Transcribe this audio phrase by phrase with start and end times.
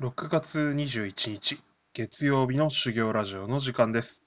[0.00, 1.60] 6月21日
[1.92, 4.24] 月曜日の修行ラジオの時間です。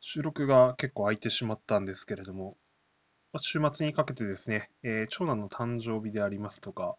[0.00, 2.56] 収録が結構空いてしまったんですけれども、
[3.36, 6.96] 週末にかけてですね、えー長男の誕生日でありますとか、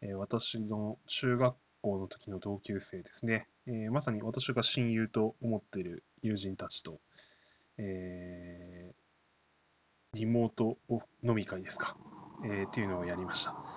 [0.00, 7.00] えー私の中学校の時の同級生ですね、えーまさに私が親友と思っている友人たちと、
[7.76, 8.94] え
[10.14, 10.78] リモート
[11.22, 11.98] 飲み会ですか、
[12.46, 13.69] えーっていうのをやりました。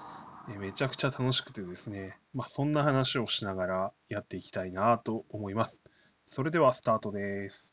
[0.48, 5.82] めちゃくちゃ楽しくてですね、まあ、そんな話をしながらやっていきたいなと思います。
[6.26, 7.73] それではスタートです。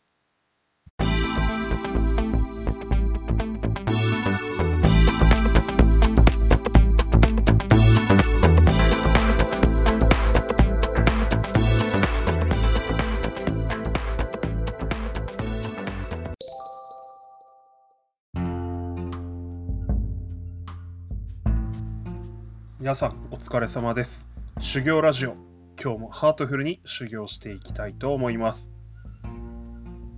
[22.91, 24.29] 皆さんお疲れ様です。
[24.59, 25.37] 修行ラジオ、
[25.81, 28.73] 今日もハートフルに修行していきたいと思います。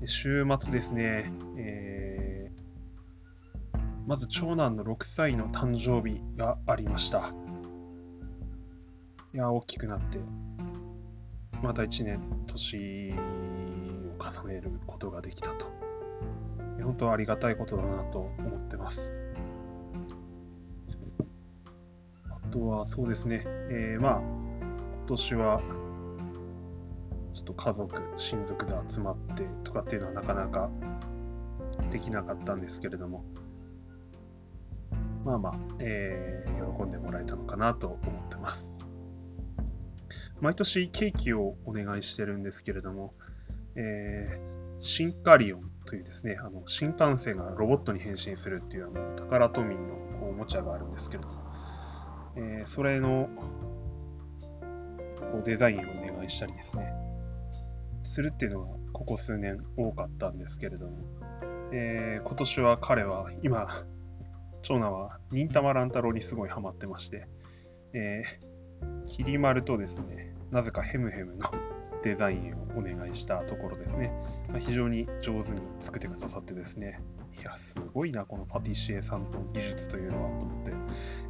[0.06, 7.34] 週末ですね、えーまず長男の6歳の誕生日がありました。
[9.34, 10.18] いや、大きくなって、
[11.62, 13.12] また1年年
[14.18, 15.66] を重ねることができたと。
[16.82, 19.21] 本当ありがたいことだなと思ってます。
[22.52, 25.60] とはそうですね、えーまあ、今年は、
[27.32, 30.70] ちょっと家族、親族で集まってとかっていうのはなかなか
[31.90, 33.24] できなかったんですけれども、
[35.24, 38.76] まあまあ、えー喜んでもらえたのかなと思ってます。
[40.40, 43.14] 毎年ケーキをお願いしてるんですけれども、
[43.74, 44.52] えー
[44.84, 51.51] シンカリオンというですね、あの新幹線がロボットに変身するっていうあのタカラトミーのおもちゃがあるんですけれども、
[52.36, 53.28] えーそれの
[55.32, 56.92] こうデザインをお願いしたりですね、
[58.02, 60.98] するっていうのがここ数年多かったんですけれども、
[61.72, 63.68] えー今年は彼は今、
[64.62, 67.26] 長男は忍たま乱太郎にすごいハマってまして、
[67.94, 71.40] えー、きり丸とですね、なぜかヘムヘムの
[72.02, 74.12] デザインをお願いしたところですね、
[74.48, 77.00] まあ非常に上手に作ってくださってですね、
[77.40, 80.72] いや、すごいな、このパティシエさんの技術というのはと思って、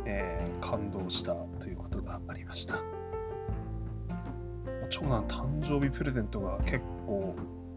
[0.04, 2.76] えー感動したということがありました。
[4.88, 7.34] 長男誕生日プレゼントが結構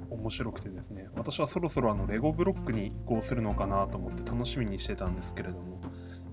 [0.10, 5.82] 面白くてですね、私はそろそろあのレゴブロックに移行するのかなと思って楽しみにしてたんですけれども、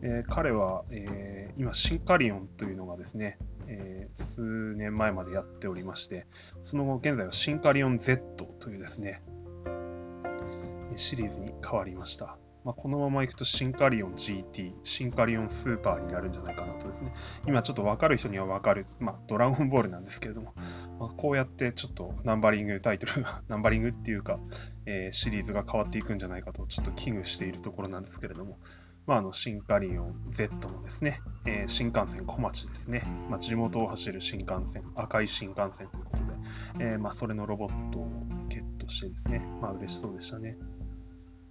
[0.03, 6.27] えー彼は、えー今、シンカリオンというのがですね、えー数年前までやっておりまして、
[6.63, 9.23] その後現在はシンカリオン Z というですね、
[10.97, 12.39] シリーズに変わりました。
[12.65, 17.13] まあ、このままいくとシンカリオン GT、シンカリオンスーパーになるんじゃないかなとですね、
[17.47, 20.55] 今ちょっと分かる人には分かる、まあ、ドラゴンボールなんですけれども、
[21.01, 24.39] まあ、こうやってちょっとナンバリングタイトルが、 ナンバリングっていうか、
[24.87, 28.59] えーシリーズが変わっていくんじゃないかとちょっと危惧しているところなんですけれども、
[29.07, 36.33] まあ、あのシンカリオン Z のですね、えー新幹線小町ですね、まあ、地元を走る新幹線、赤い新幹線ということで、
[36.79, 38.09] えーまあ、それのロボットを
[38.49, 40.57] ゲットしてですね、まあ嬉しそうでしたね。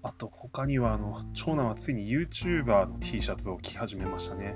[0.04, 4.56] あと他にはあの長男はついに YouTuber の T シャツを着始めましたね。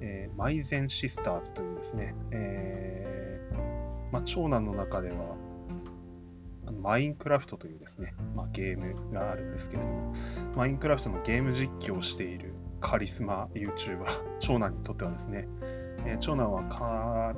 [0.00, 5.36] えーマイゼンシスターズというですね、えーまあ、長男の中では
[6.64, 10.12] あのマインクラフトというですね、まあ、ゲームがあるんですけれども、
[10.54, 14.04] マインクラフトのゲーム実況をしているカリスマ YouTuber、
[14.38, 15.48] 長男にとってはですね、
[16.06, 17.34] えー長男はか、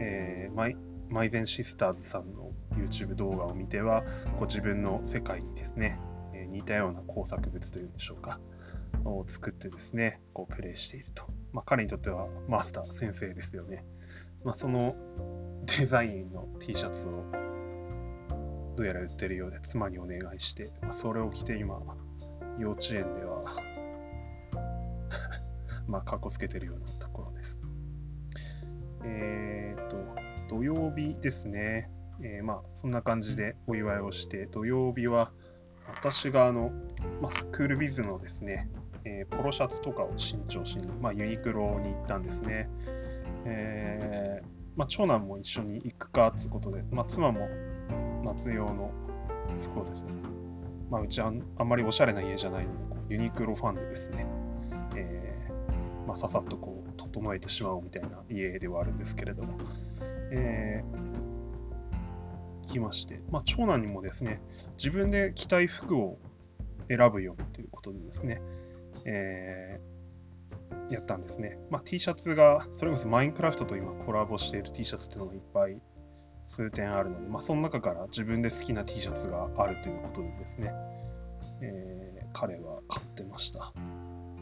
[0.00, 0.76] えーマイ
[1.08, 4.02] マイゼンシスターズさんの YouTube 動画を見ては、
[4.36, 6.00] こう自分の世界にですね、
[6.52, 8.40] 似たような工作物というんでしょうか、
[9.04, 11.24] を作ってですね、こうプレイしていると。
[11.52, 13.84] まあ、彼にとってはマスター、先生ですよね。
[14.44, 14.94] まあ、その
[15.78, 17.24] デザインの T シャツを
[18.76, 21.80] どうやら売ってるようで妻にお願いして、まあ、それを着て今、
[22.58, 23.44] 幼稚園では
[25.86, 27.60] まあ、かっこつけてるようなところです。
[29.04, 29.96] えっ、と、
[30.48, 31.90] 土曜日ですね。
[32.20, 35.32] えーまあ、そんな感じでお祝いをして、土曜日は
[35.94, 36.72] 私があの、
[37.20, 38.68] まあ、スクールビズのですね、
[39.04, 42.68] えーポロシャツとかを新調しに、まあ、ユニクロに行ったんですね。
[43.44, 44.46] えー
[44.76, 47.48] まあ、長男も一緒に行くかということで、まあ、妻も
[48.24, 48.90] 夏用の
[49.60, 50.12] 服をですね、
[50.90, 52.72] まあ、うちあんあんまりおしゃれな家じゃないの
[53.08, 54.26] で、ユニクロファンでですね、
[54.96, 59.58] えーま、ささっとこう整えてしまおうみたいな家ではあるんですけれども、
[60.30, 61.11] えー
[62.68, 64.40] 来まして、まあ、長男にもですね、
[64.78, 66.18] 自分で着たい服を
[66.88, 68.40] 選ぶようにということでですね、
[69.04, 69.80] え
[70.90, 71.58] やったんですね。
[71.70, 75.80] まあ、T シャツが、それこそマインクラフトと今コラボしている T シャツっていうのがいっぱい
[76.46, 80.72] 数点あるので、まあ、その中から自分で好きな T シャツがあるということでですね、
[81.60, 83.72] えー、彼は買ってました。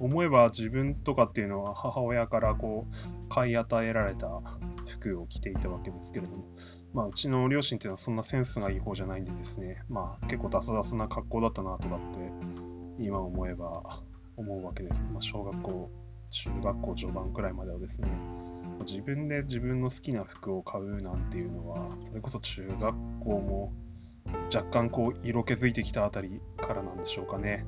[0.00, 4.40] 思えば自分とかっていうのは母親からこう買い与えられた
[4.90, 6.44] 服を着ていたわけですけれども、
[6.92, 12.20] まあ、うちの両親っていうのはそんなセンスがいい方じゃないんでですね、まあ、結構ダサダサな格好だったなとかって
[12.98, 14.02] 今思えば
[14.36, 15.02] 思うわけです。
[15.12, 15.90] まあ、小学校、
[16.30, 18.08] 中学校序盤くらいまではですね、
[18.86, 23.72] 自分で自分の好きな服を買うなんていうのは、それこそ中学校も
[24.54, 27.64] 若干こう色気づいてきたあたりからなんでしょうかね。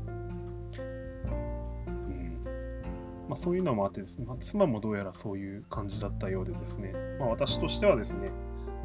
[3.32, 8.31] まあ、そういうのもあってですね、まあ、妻もどうやらそういう感じだったようでですね、まあ、私としてはですね、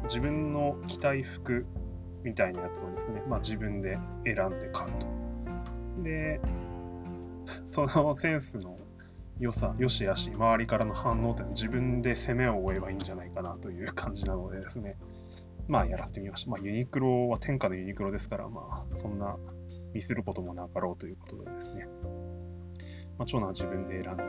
[0.04, 1.66] 自分の着たい服
[2.22, 4.90] みたいなやつをですね、まあ、自分で選んで買う
[5.96, 6.02] と。
[6.02, 6.40] で、
[7.66, 8.78] そのセンスの
[9.38, 14.96] 良さ、良し悪し、周りからの反応っていうのは自分で攻めを追えばいいんじゃないかなという感じなのでですね、
[15.68, 16.52] まあやらせてみました。
[16.52, 19.36] まあユニクロは天下のユニクロですから、まあそんな
[19.92, 21.86] ミスることもなかろうということでですね、
[23.18, 24.24] まあ、長男は自分で選んで、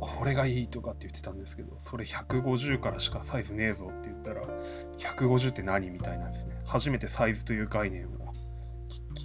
[0.00, 4.42] これがいいとかって言ってたんですけど、それ150からしかサイズねえぞって言ったら、
[4.98, 6.54] 150って何みたいなんですね。
[6.64, 8.10] 初めてサイズという概念を、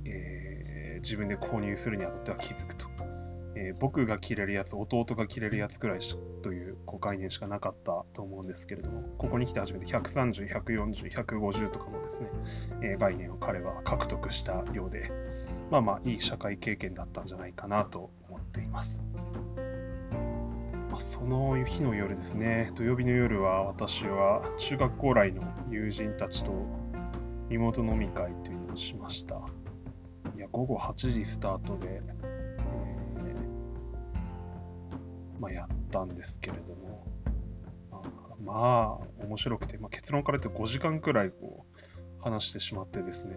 [0.06, 2.88] えー、自分で購入するにあたっては気づくと。
[3.58, 12.30] えー、僕が着れるやつ、弟が着れるやつくらいしというこう概念しかなかったと思うんですけれども、ここに来て初めて130、140、150とかのですね、
[12.82, 15.10] えー、概念を彼は獲得したようで、
[15.72, 18.12] まあまあいい社会経験だったんじゃないかなと
[18.56, 19.04] っています。
[20.98, 26.54] その日の夜ですね、土曜日の夜は私は中学校来の友人たちと
[27.50, 29.42] リモート飲み会というのをしました。
[30.38, 37.06] いや、午後8時スタートで、えー、まあ、やったんですけれども、
[38.42, 43.36] まあ、面白くて、まあ、結論から言うと5時間くらいこう話してしまってですね、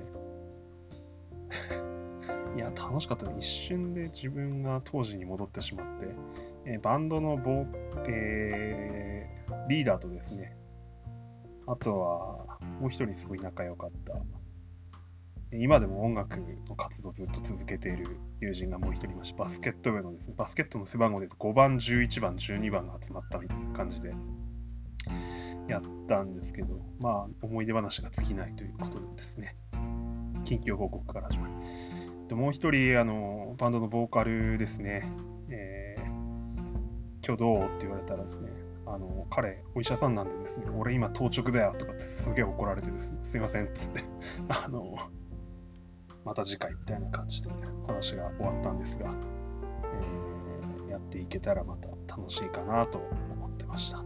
[2.59, 3.35] いや、楽しかったね。
[3.39, 6.09] 一瞬で自分が当時に戻ってしまって、
[6.67, 7.65] え、バンドのボ、
[8.09, 10.57] えー、リーダーとですね、
[11.69, 14.15] あとは、もう一人すごい仲良かった、
[15.57, 24.17] 今でも音楽の活動ずっと続けている友人がもう一人いまして、バスケット部のですね、バスケットの背番号で5番、11番、12番が集まったみたいな感じで
[25.69, 29.55] やったんですけど、まあ、思い出話が尽きないということでですね、
[30.43, 32.08] 緊急報告から始まり。
[32.29, 35.11] でもう一人あのバンドのボーカルですね、
[35.49, 36.03] えー、
[37.27, 37.65] 今日どう？
[37.65, 38.51] って言われたらですね
[38.87, 44.01] あの彼お医者さんなんでですね俺今当直だよとかってすげえ怒られてですねすいませんっつって。
[44.67, 44.95] あの
[46.25, 47.51] また次回みたいな感じで
[47.87, 49.15] 話が終わったんですが、
[50.83, 54.05] えー、やっていけたらまた楽しいかなと思ってました。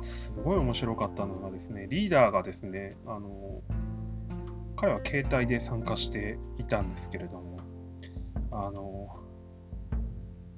[0.00, 3.62] すごい面白かったのがですねリーダーがですねあの
[4.82, 7.60] 彼は携帯で参加していたんですけれども、
[8.50, 9.16] あの、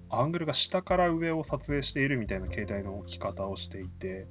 [0.09, 4.27] アングルが下から上を撮影しているみたいな携帯の置き方をしていて、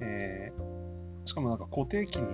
[0.00, 2.26] えー、しかもなんか固定機に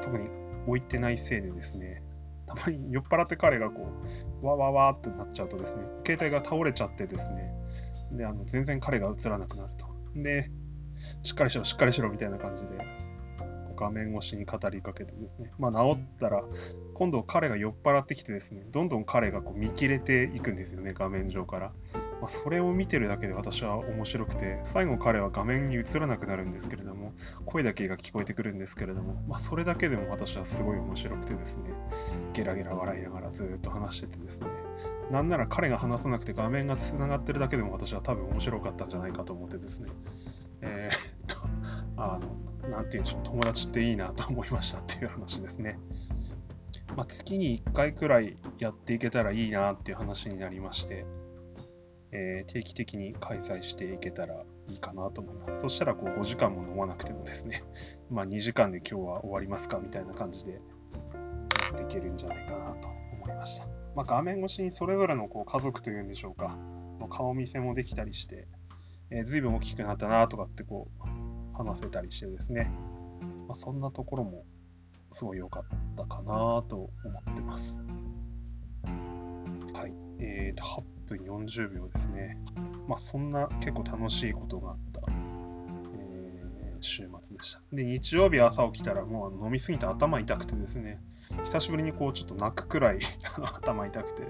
[0.00, 0.30] 特に
[0.68, 2.04] 置いてないせいでですね、
[2.46, 3.88] たまに酔っ払って彼がこ
[4.40, 7.50] う、わわわってなっちゃうとですね、携帯が倒れちゃってですね、
[8.12, 9.88] で、あの全然彼が映らなくなると。
[10.14, 10.48] で、
[11.24, 12.78] しっかりしろ、しっかりしろみたいな感じで、
[13.76, 16.42] 画面越しに語りかけてですね、まあ、治ったら、
[16.94, 21.72] 今度彼が酔っ払ってきてですね、どんどん彼がこう見切れていくんですよね、画面上から。
[22.20, 27.12] まあ、それを見てるだけで私は面白くて、最後彼は画面に映らなくなるんですけれども、
[27.44, 31.70] 声だけが聞こえてくるんですけれども、まあ、それだけでも私はすごい面白くてですね、
[32.32, 34.48] ゲラゲラ笑いながらずっと話しててですね、
[35.10, 39.88] なんなら彼が話さなくて画面がつながってるだけでも私は多分面白かったんじゃないかと思ってですね、
[40.62, 41.36] えー、っと、
[41.96, 45.78] あの、なんて言うんでしょう、友達っていいなと思いましたっていう話ですね。
[46.96, 51.04] まあ、月に1回くらいやっていけたらいいなっていう話になりまして、
[52.12, 55.60] えー、定期的に開催していけたらいいかなと思います。
[55.60, 57.62] そしたらこう5時間も飲まなくてもですね、
[58.10, 60.58] まあ、2時間で今日は終わりますかみたいな感じでや
[61.74, 63.66] っていけるんじゃないかなと思いました。
[63.94, 66.58] まあ、画面越しにそれぞれのこう家族というんでしょうか、
[67.10, 68.48] 顔見せもできたりして、
[69.10, 71.05] えー、随分大きくなったなとかってこう
[71.56, 72.70] 話せたりしてですね、
[73.48, 74.44] まあ、そんなところも
[75.12, 75.64] すごい良かっ
[75.96, 77.84] たかなと思ってます。
[79.72, 79.92] はい。
[80.18, 82.38] えーと、8分40秒ですね。
[82.86, 85.00] まあ、そんな結構楽しいことがあった、
[85.98, 87.62] えー、週末でした。
[87.72, 91.00] で、日曜日朝起きたらもう飲みすぎて頭痛くてですね、
[91.44, 92.98] 久しぶりにこうちょっと泣くくらい
[93.60, 94.22] 頭痛くて、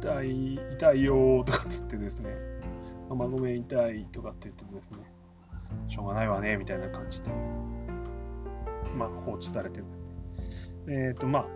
[0.00, 2.30] 痛い、痛いよーとかつってですね、
[3.08, 4.98] まあ、ごめん痛いとかって言ってですね、
[5.88, 7.30] しょうがないわね、みたいな感じで、
[8.96, 10.12] まあ、放置されてですね。
[10.88, 11.46] えっ、ー、と、まあ、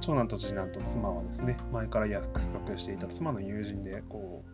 [0.00, 4.52] 長男と次男と妻はですね、前から約束していた妻の友人で、こう、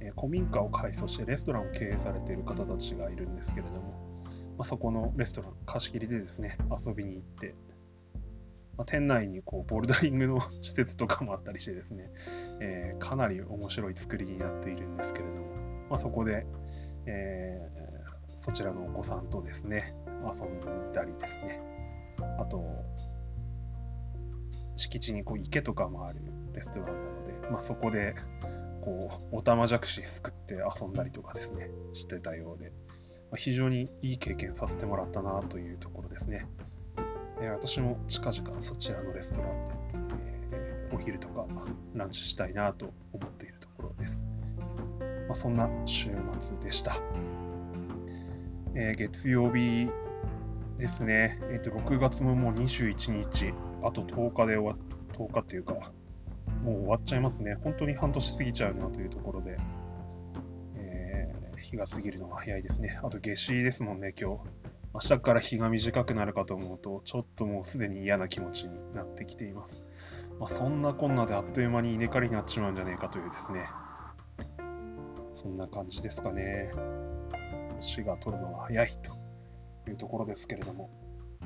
[0.00, 4.24] えー、古民家を改装してレストランを経営されている方たちがいるんですけれども、
[4.58, 7.54] まあ、そこのレストラン貸し切りでですね、遊びに行って、
[8.76, 12.10] まあ、店内にこうボルダリングの施設とかもあったりしてですね、
[12.60, 15.48] えー、かなり面白い作りになっているんですけれども、
[15.90, 16.46] まあ、そこで、
[17.06, 17.79] えー、
[18.40, 19.94] そちらのお子さんとですね、
[20.24, 21.60] 遊んだりですね、
[22.38, 22.64] あと、
[24.76, 26.20] 敷地にこう池とかもある
[26.54, 28.14] レストランなので、まあ、そこで
[28.80, 32.70] こうおたまじゃくしすくって遊んだりとかですねしてたようで、
[33.30, 36.46] まあ、非常にいい経験させてもらったなというところですね、
[37.42, 39.72] えー、私も近々そちらのレストランで、
[40.52, 41.46] えー、お昼とか
[41.92, 44.24] ランチしたいなと思っているところです、
[45.28, 46.96] まあ、そんな週末でした、
[48.74, 49.88] えー、月曜日
[50.78, 54.76] ですね、えー、と6月ももう21日あと10日で終わ
[55.12, 55.74] 10日っていうか、
[56.62, 57.56] もう終わっちゃいますね。
[57.62, 59.58] 本当に半年過ぎちゃうなというところで、
[60.76, 62.98] えー、日が過ぎるのが早いですね。
[63.02, 64.44] あと夏至ですもんね、今日。
[64.92, 69.84] 明日から日が短くなるかと思うと、ちょっともうすでに嫌な気持ちになってきています。
[70.38, 73.66] まあ、そんなこんなであっという間に稲刈りになっちまうんじゃねえかというですね。
[75.32, 76.72] そんな感じですかね。
[77.80, 80.90] 年が取るのが早いというところですけれども。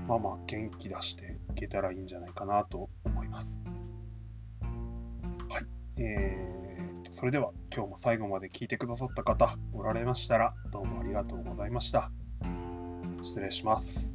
[0.09, 3.63] まあまあ元気出していけたらいいんじゃないかなと思います。
[5.49, 6.03] はい。
[6.03, 12.11] えー、それでは今日も最後まで聞いてくださった方おられましたらどうもありがとうございました。
[13.23, 14.14] 失礼します。